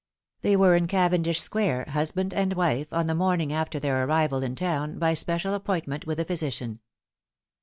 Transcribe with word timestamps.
They 0.41 0.55
were 0.55 0.75
in 0.75 0.87
Cavendish 0.87 1.39
Square, 1.39 1.89
husband 1.91 2.33
and 2.33 2.53
wife, 2.55 2.91
on 2.91 3.05
the 3.05 3.13
morning 3.13 3.53
after 3.53 3.79
their 3.79 4.03
arrival 4.03 4.41
in 4.41 4.55
town, 4.55 4.97
by 4.97 5.13
special 5.13 5.53
appointment 5.53 6.07
with 6.07 6.17
the 6.17 6.25
physician. 6.25 6.79